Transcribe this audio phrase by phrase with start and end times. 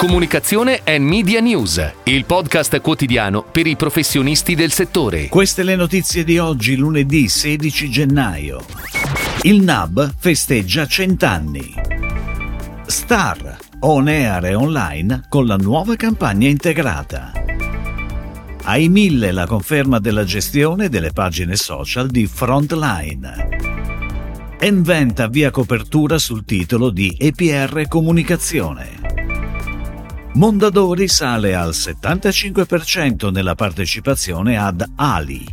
[0.00, 5.28] Comunicazione e Media News, il podcast quotidiano per i professionisti del settore.
[5.28, 8.64] Queste le notizie di oggi, lunedì 16 gennaio.
[9.42, 11.74] Il NAB festeggia cent'anni.
[12.86, 17.32] Star, on air e online con la nuova campagna integrata.
[18.62, 23.58] Ai mille la conferma della gestione delle pagine social di Frontline.
[24.58, 28.99] Envent avvia copertura sul titolo di EPR Comunicazione.
[30.34, 35.44] Mondadori sale al 75% nella partecipazione ad Ali.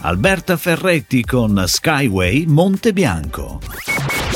[0.00, 3.60] Alberta Ferretti con Skyway Monte Bianco.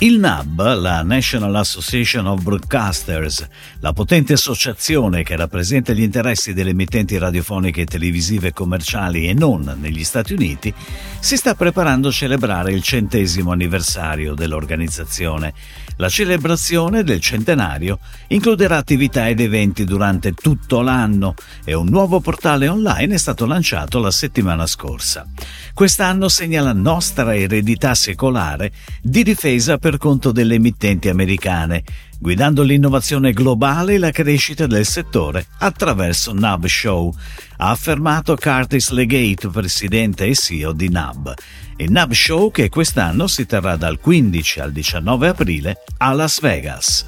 [0.01, 3.45] Il NAB, la National Association of Broadcasters,
[3.81, 10.05] la potente associazione che rappresenta gli interessi delle emittenti radiofoniche, televisive commerciali e non negli
[10.05, 10.73] Stati Uniti,
[11.19, 15.53] si sta preparando a celebrare il centesimo anniversario dell'organizzazione.
[15.97, 22.69] La celebrazione del centenario includerà attività ed eventi durante tutto l'anno e un nuovo portale
[22.69, 25.27] online è stato lanciato la settimana scorsa.
[25.75, 28.71] Quest'anno segna la nostra eredità secolare
[29.03, 31.83] di difesa per conto delle emittenti americane,
[32.19, 37.15] guidando l'innovazione globale e la crescita del settore attraverso NAB Show,
[37.57, 41.33] ha affermato Curtis Legate, presidente e CEO di NAB.
[41.79, 47.07] Il NAB Show che quest'anno si terrà dal 15 al 19 aprile a Las Vegas.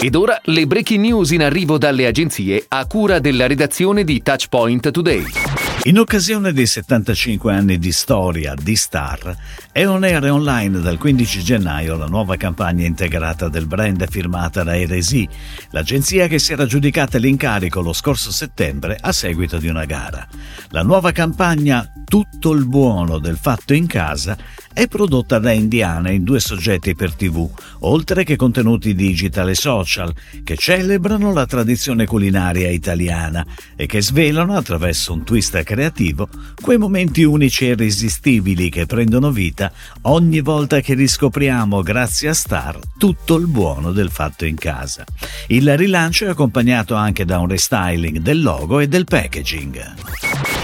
[0.00, 4.90] Ed ora le breaking news in arrivo dalle agenzie a cura della redazione di Touchpoint
[4.90, 5.57] Today.
[5.88, 9.34] In occasione dei 75 anni di storia di Star,
[9.72, 14.76] è on air online dal 15 gennaio la nuova campagna integrata del brand firmata da
[14.76, 15.26] Eresi,
[15.70, 20.28] l'agenzia che si era aggiudicata l'incarico lo scorso settembre a seguito di una gara.
[20.72, 24.34] La nuova campagna Tutto il buono del fatto in casa
[24.72, 27.46] è prodotta da Indiana in due soggetti per TV,
[27.80, 33.44] oltre che contenuti digital e social, che celebrano la tradizione culinaria italiana
[33.76, 39.70] e che svelano attraverso un twist creativo quei momenti unici e irresistibili che prendono vita
[40.02, 45.04] ogni volta che riscopriamo, grazie a Star, tutto il buono del fatto in casa.
[45.48, 49.94] Il rilancio è accompagnato anche da un restyling del logo e del packaging.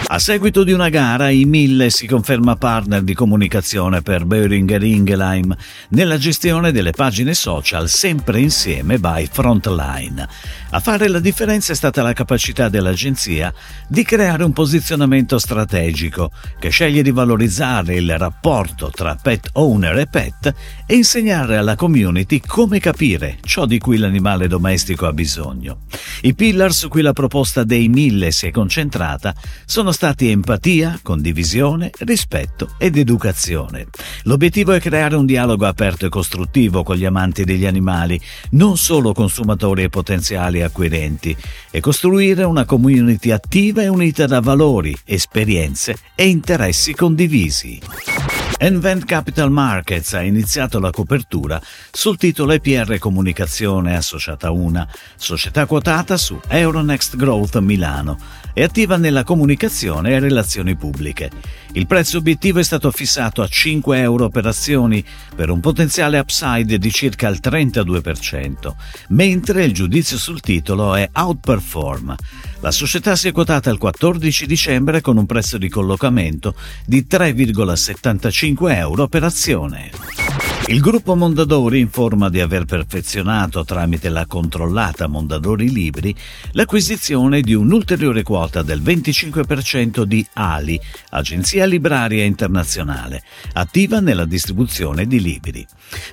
[0.07, 5.55] A seguito di una gara, i Mille si conferma partner di comunicazione per Boehringer Ingelheim
[5.91, 10.29] nella gestione delle pagine social sempre insieme by Frontline.
[10.71, 13.53] A fare la differenza è stata la capacità dell'agenzia
[13.89, 20.07] di creare un posizionamento strategico che sceglie di valorizzare il rapporto tra pet owner e
[20.07, 20.55] pet
[20.87, 25.81] e insegnare alla community come capire ciò di cui l'animale domestico ha bisogno.
[26.23, 29.35] I pillar su cui la proposta dei Mille si è concentrata
[29.65, 33.87] sono stati empatia, condivisione, rispetto ed educazione.
[34.25, 38.21] L'obiettivo è creare un dialogo aperto e costruttivo con gli amanti degli animali,
[38.51, 41.37] non solo consumatori e potenziali acquirenti,
[41.71, 48.44] e costruire una community attiva e unita da valori, esperienze e interessi condivisi.
[48.59, 51.61] Envent Capital Markets ha iniziato la copertura
[51.91, 58.19] sul titolo EPR Comunicazione Associata Una, società quotata su Euronext Growth Milano
[58.55, 61.31] e attiva nella comunicazione e relazioni pubbliche.
[61.73, 66.79] Il prezzo obiettivo è stato fissato a 5 euro per azioni per un potenziale upside
[66.79, 68.75] di circa il 32%,
[69.09, 72.15] mentre il giudizio sul titolo è outperform.
[72.61, 76.55] La società si è quotata il 14 dicembre con un prezzo di collocamento
[76.87, 78.31] di 3,75
[78.69, 80.24] euro per azione.
[80.67, 86.15] Il gruppo Mondadori informa di aver perfezionato tramite la controllata Mondadori Libri
[86.53, 90.81] l'acquisizione di un'ulteriore quota del 25% di Ali,
[91.11, 95.67] agenzia libraria internazionale, attiva nella distribuzione di libri.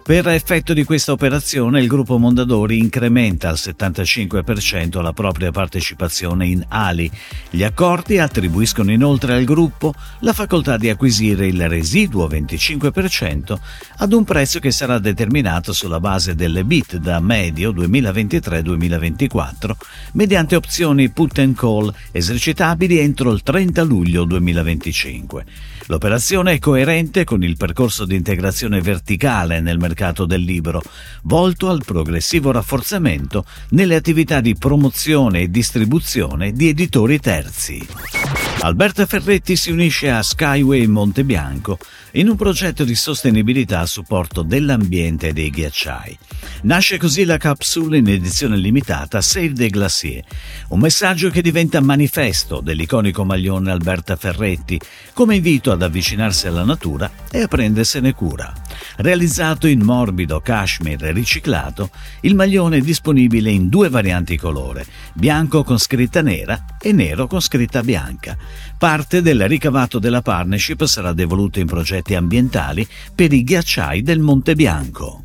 [0.04, 6.66] Per effetto di questa operazione il gruppo Mondadori incrementa al 75% la propria partecipazione in
[6.68, 7.10] Ali.
[7.50, 13.58] Gli accordi attribuiscono inoltre al gruppo la facoltà di acquisire il residuo 25%
[13.96, 19.72] ad un prezzo prezzo che sarà determinato sulla base delle bit da medio 2023-2024
[20.14, 25.46] mediante opzioni put and call esercitabili entro il 30 luglio 2025.
[25.86, 30.82] L'operazione è coerente con il percorso di integrazione verticale nel mercato del libro,
[31.22, 38.41] volto al progressivo rafforzamento nelle attività di promozione e distribuzione di editori terzi.
[38.64, 41.80] Alberta Ferretti si unisce a Skyway Montebianco
[42.12, 46.16] in un progetto di sostenibilità a supporto dell'ambiente e dei ghiacciai.
[46.64, 50.24] Nasce così la capsula in edizione limitata Save the Glacier,
[50.70, 54.80] un messaggio che diventa manifesto dell'iconico maglione Alberta Ferretti,
[55.14, 58.61] come invito ad avvicinarsi alla natura e a prendersene cura.
[58.98, 61.90] Realizzato in morbido cashmere riciclato,
[62.22, 67.40] il maglione è disponibile in due varianti colore, bianco con scritta nera e nero con
[67.40, 68.38] scritta bianca.
[68.78, 74.56] Parte del ricavato della partnership sarà devoluto in progetti ambientali per i ghiacciai del Monte
[74.56, 75.24] Bianco.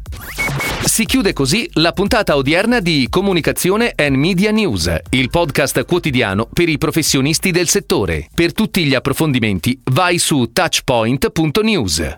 [0.84, 6.68] Si chiude così la puntata odierna di Comunicazione and Media News, il podcast quotidiano per
[6.68, 8.28] i professionisti del settore.
[8.32, 12.14] Per tutti gli approfondimenti vai su touchpoint.news.